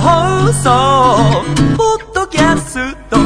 [0.00, 1.44] 放送
[1.76, 3.16] ポッドキャスト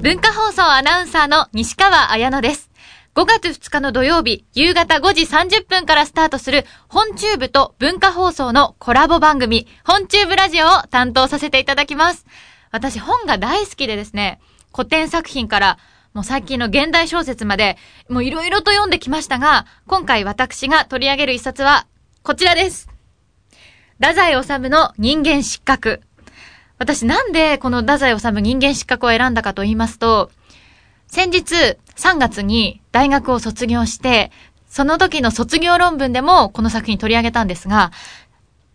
[0.00, 2.70] 文化放送アナウンサーの西川彩乃です
[3.14, 12.24] 5月2日の土曜日、夕方5時30分からスタートする、本チューブと文化放送のコラボ番組、本チューブラジオを担当させていただきます。
[12.70, 14.40] 私、本が大好きでですね、
[14.74, 15.78] 古典作品から、
[16.14, 17.76] もう最近の現代小説まで、
[18.08, 21.86] もういろいろと読んできましたが、今回私が取り上げる一冊は、
[22.22, 22.91] こちらです。
[24.00, 26.00] 太宰治の人間失格。
[26.78, 30.30] 私なんでこの太宰治人間失格を選んだかと言いますと、
[31.06, 34.32] 先日3月に大学を卒業して、
[34.68, 37.92] その時の卒業論文でもこの作品取り上げたんですが、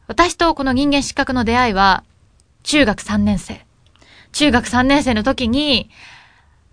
[0.08, 2.04] 私とこの人間失格の出会いは、
[2.64, 3.66] 中学3年生。
[4.32, 5.90] 中学3年生の時に、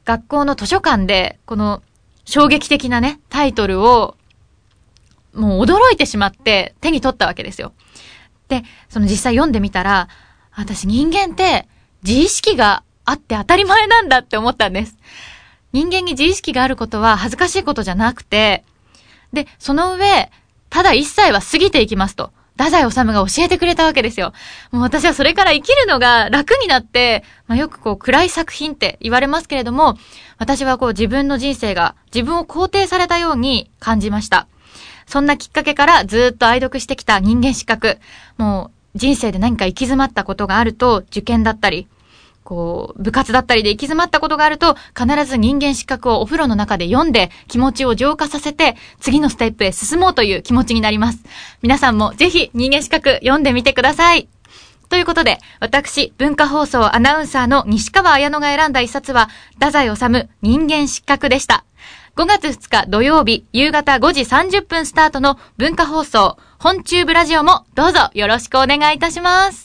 [0.04, 1.82] 学校の図書館で、この
[2.24, 4.16] 衝撃的なね、タイトルを、
[5.32, 7.72] もう驚いてしまって手に取ったわけですよ。
[8.48, 10.08] で、その実際読んでみたら、
[10.52, 11.68] 私人間って
[12.02, 14.96] 自意識があって当たり前なんだって思ったんです。
[15.72, 18.64] 人間に自意識があることは恥ずかしいことじゃなくて、
[19.32, 20.30] で、その上、
[20.70, 22.32] ただ一切は過ぎていきますと。
[22.56, 24.32] 太宰治が教えてくれたわけですよ。
[24.70, 29.98] もう私はそれから生きるのが楽になって、まあ、よくこう暗い作品って言われますけれども、
[30.38, 34.46] 私はこう自分の人生が自分を肯定されたように感じました。
[35.06, 37.98] そんなきっかけからずっと愛読してきた人間資格。
[38.36, 41.88] もう人生で何か行き詰まったことがあると、受験だったり、
[42.44, 51.24] こう、部活だったりで行き詰まったことがあると、必ず人間資格をお風呂の中で読んで、気持ちを浄化させて、次のステップへ進もうという気持ちになります。
[51.62, 54.28] 皆さんもぜひ人間資格読んでみてください。
[54.88, 61.64] ということで、私、文化放送アナウンサーの西川綾乃が選んだ一冊は、太宰治人間失格でした。
[62.16, 69.63] 5月2日土曜日夕方5時30分スタートの文化放送本チューブラジオもどうぞよろしくお願いいたします。